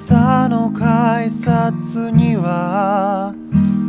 [0.00, 3.34] 朝の改札には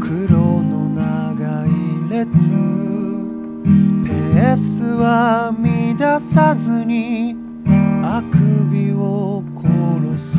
[0.01, 1.69] 黒の長い
[2.09, 2.49] 列
[4.03, 7.35] ペースは乱さずに
[8.03, 8.37] あく
[8.71, 10.37] びを殺す。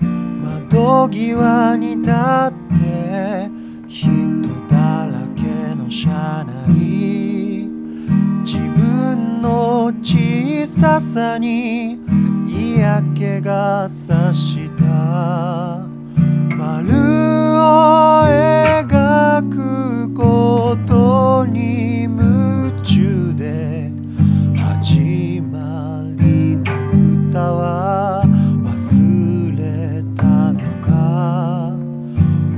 [0.00, 2.12] 窓際に立っ
[2.76, 3.48] て
[3.88, 5.44] 人だらけ
[5.76, 7.68] の車内。
[8.44, 12.01] 自分の小ささに
[13.02, 14.84] 嫌気がさした
[16.56, 23.90] 丸を描くことに夢中で
[24.56, 26.62] 始まりの
[27.30, 31.72] 歌は忘れたのか？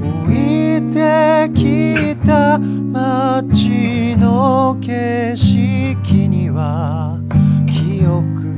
[0.02, 7.18] 置いてきた街の景色には
[7.66, 8.53] 記憶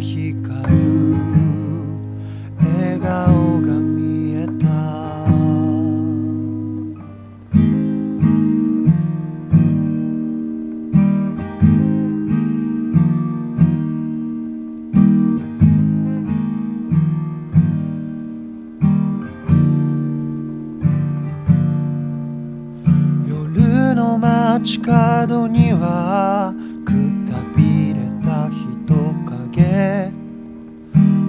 [24.59, 26.55] 街角には
[26.87, 26.93] く
[27.31, 28.95] たびれた人
[29.27, 30.11] 影。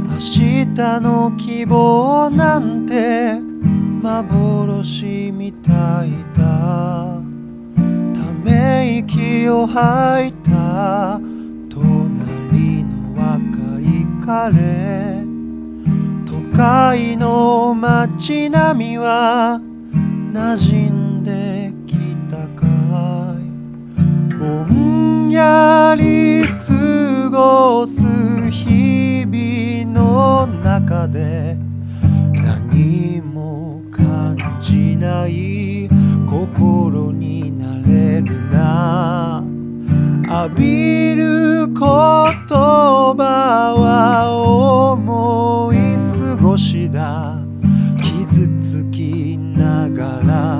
[0.09, 3.33] 明日の希望なんて
[4.01, 7.17] 幻みたいだ。
[7.75, 11.19] ため息を吐いた。
[11.69, 15.25] 隣の若い彼。
[16.25, 19.59] 都会の街並みは
[20.31, 21.97] 馴染んでき
[22.31, 22.66] たか。
[24.39, 28.01] ぼんやり過ごす
[28.51, 31.57] 日々の中で
[32.33, 35.89] 何も感じない
[36.27, 39.43] 心になれるな。
[40.29, 43.15] 浴びる言葉
[43.77, 44.33] は
[44.93, 45.77] 思い
[46.19, 47.39] 過ごしだ。
[47.97, 50.56] 傷つきながら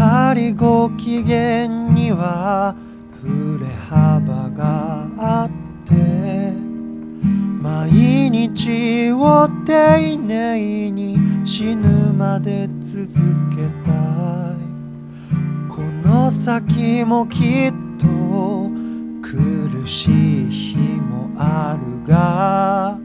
[0.00, 2.74] はりご機嫌には
[3.20, 5.50] 振れ幅があっ
[5.86, 5.92] て
[7.60, 13.04] 毎日を丁寧に死ぬまで続
[13.50, 14.70] けたい。
[15.68, 18.70] この先もきっと
[19.20, 22.98] 苦しい日もあるが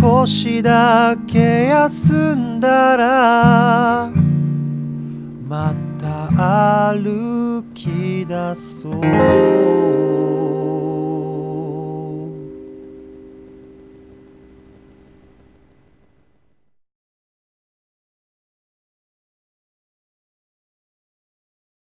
[0.00, 4.31] 少しだけ休んだら
[5.52, 10.31] また歩き出そう。